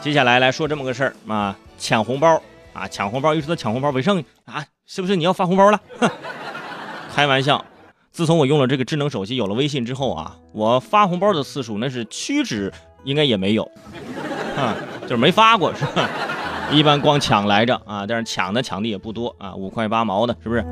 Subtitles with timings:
[0.00, 2.40] 接下来来说这么个事儿啊，抢红包
[2.72, 5.80] 啊，抢红包，一说到抢红包，伟盛啊，是不是你要发红包了？
[7.14, 7.62] 开玩笑，
[8.10, 12.72] 自从我用了这个智能手机，有了微信之后啊，我发红包的次数那是屈指，
[13.04, 13.62] 应该也没有，
[14.56, 16.08] 啊，就是没发过是吧？
[16.72, 20.64] 一般光抢来着啊，但是抢的抢的也不多啊，五块八毛的，是不是？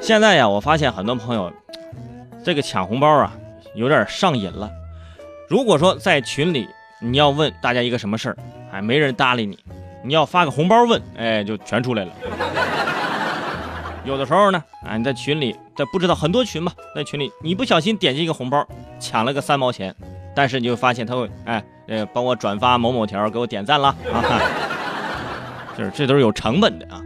[0.00, 1.50] 现在呀，我发现很多朋友
[2.44, 3.32] 这个抢红包啊，
[3.74, 4.70] 有点上瘾了。
[5.48, 6.68] 如果说在群里
[7.00, 8.36] 你要问大家一个什么事儿，
[8.72, 9.58] 哎，没人搭理你，
[10.02, 12.12] 你要发个红包问，哎，就全出来了。
[14.04, 18.66] 有的时候呢，啊，你在群里，在不知道很多群吧，在群里你不小心点击一个红包，
[19.00, 19.94] 抢了个三毛钱，
[20.34, 24.22] 但是你就发现他会，哎，呃，帮我转发某某条，给我点赞了啊，
[25.76, 27.00] 就是这都是有成本的啊。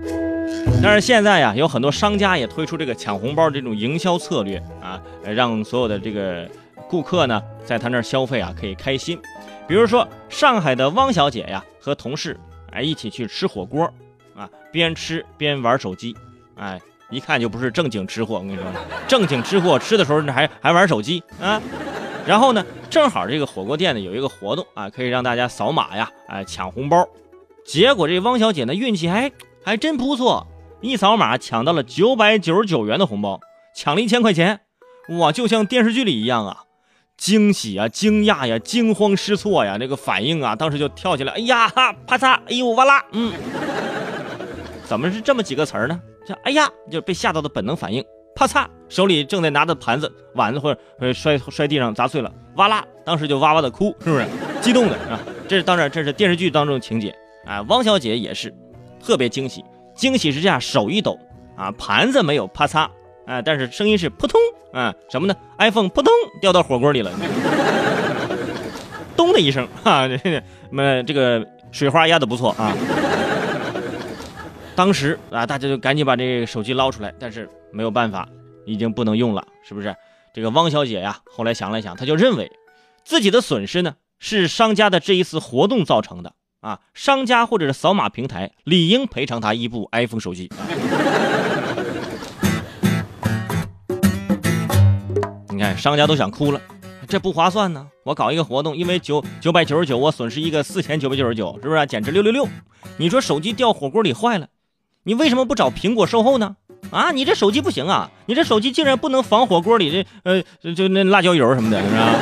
[0.83, 6.49] 但是现在呀，有很多商家也推出这个抢红包这种营销策略啊，让所有的这个
[6.89, 9.21] 顾客呢，在他那儿消费啊，可以开心。
[9.67, 12.39] 比如说上海的汪小姐呀，和同事
[12.73, 13.85] 哎一起去吃火锅，
[14.35, 16.17] 啊，边吃边玩手机，
[16.57, 18.37] 哎，一看就不是正经吃货。
[18.37, 18.65] 我跟你说，
[19.07, 21.61] 正经吃货吃的时候还还玩手机啊。
[22.27, 27.07] 然后呢，正好这个火锅店呢有一个活动啊，可以让大家扫码呀，哎，抢红包。
[27.65, 29.31] 结果这汪小姐呢运气还
[29.65, 30.47] 还真不错。
[30.81, 33.41] 一扫码抢到了九百九十九元的红包，
[33.75, 34.61] 抢了一千块钱，
[35.19, 36.63] 哇，就像电视剧里一样啊，
[37.19, 43.33] 惊喜啊，惊讶呀，惊慌失措呀，这个反应啊，当时就跳起来，哎呀哈，啪嚓，哎呦哇啦，嗯，
[44.87, 46.01] 怎么是这么几个词儿呢？
[46.27, 48.03] 这哎呀，就被吓到的本能反应，
[48.35, 54.25] 啪嚓，手里正在拿着盘子、碗子或者摔摔地上砸碎了，哇啦，当时就哇哇的哭，是不是？
[54.63, 57.61] 激动的啊，这是当然，这是电视剧当中的情节啊。
[57.69, 58.55] 汪小姐也是
[59.05, 59.65] 特别惊喜。
[59.95, 61.19] 惊喜之下，手一抖，
[61.57, 62.89] 啊，盘子没有啪嚓，
[63.29, 64.41] 啊，但是声音是扑通，
[64.73, 67.13] 啊，什么呢？iPhone 扑通掉到火锅里了，
[69.15, 72.75] 咚的一声，啊，这么这个水花压的不错啊。
[74.75, 78.27] 当时啊，大家就赶紧把这个手机捞出来，但是没有办法，
[78.65, 79.95] 已经不能用了，是不是？
[80.33, 82.51] 这个汪小姐呀，后来想了想，她就认为
[83.05, 86.33] 自己的损失呢，是商家的这一次活动造成的。
[86.61, 90.51] 啊，商家或者是扫码平台理应赔偿他一部 iPhone 手机。
[95.77, 96.61] 商家都想哭了，
[97.09, 97.87] 这不划算呢。
[98.05, 101.87] 我搞一个活动，因为九九百九十九，我损失一个四千九百九十九，是不是？
[101.87, 102.49] 简直六六六！
[102.97, 104.47] 你说手机掉火锅里坏了，
[105.03, 106.57] 你为什么不找苹果售后呢？
[106.91, 112.15] 啊，你这手机不行啊，你这手机竟然不能防火锅里的呃，就那辣椒油什么的，是吧？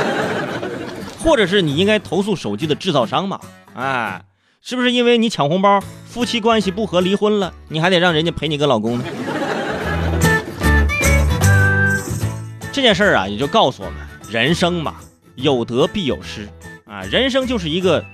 [1.22, 3.38] 或者是你应该投诉手机的制造商嘛？
[3.74, 4.24] 哎，
[4.62, 9.04] 是不是因为你抢红包，夫妻关系不和离婚了，你还得让人家赔你个老公呢？
[12.76, 13.96] 这件事儿啊，也就告诉我们，
[14.30, 14.96] 人生嘛，
[15.34, 16.46] 有得必有失
[16.84, 18.04] 啊，人生就是一个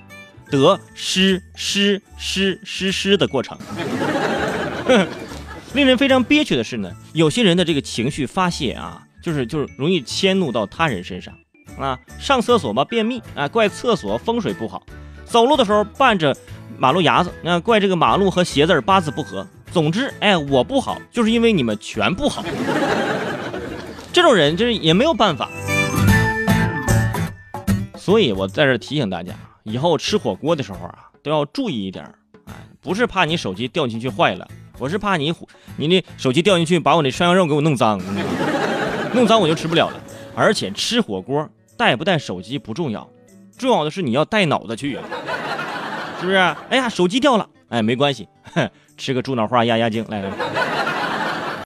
[0.49, 3.57] 得失失失失失的过程。
[5.75, 11.33] 令人非常憋屈的是呢，有些人的这个情绪发泄啊，就是就是容易迁怒到他人身上
[11.77, 14.81] 啊，上厕所吧便秘啊，怪厕所风水不好。
[15.25, 16.33] 走路的时候绊着
[16.77, 19.45] 马路牙子，那怪这个马路和鞋子八字不合。
[19.73, 22.45] 总之，哎，我不好，就是因为你们全不好。
[24.23, 25.49] 这种人就是也没有办法。
[27.97, 32.05] 所以我在这提醒大家，以后吃火锅的时候啊，都要注意一点。
[32.45, 34.47] 哎，不是怕你手机掉进去坏了，
[34.79, 35.33] 我是怕你
[35.75, 37.99] 你那手机掉进去把我那涮羊肉给我弄脏，
[39.13, 40.01] 弄脏我就吃不了了。
[40.33, 43.05] 而且吃火锅带不带手机不重要。
[43.57, 45.03] 重要的是你要带脑子去啊，
[46.21, 46.37] 是不是？
[46.37, 48.29] 哎呀，手机掉了，哎，没关系，
[48.95, 50.31] 吃个猪脑花压压惊，来来。